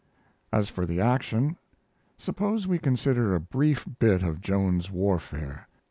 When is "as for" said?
0.51-0.87